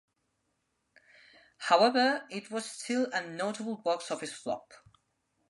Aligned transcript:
However 1.59 2.25
it 2.31 2.49
was 2.49 2.65
still 2.65 3.07
a 3.13 3.21
notable 3.23 3.75
box 3.83 4.09
office 4.09 4.33
flop. 4.33 4.73